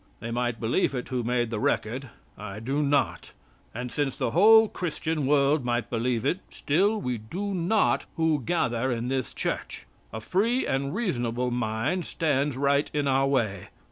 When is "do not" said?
2.59-3.33, 7.19-8.07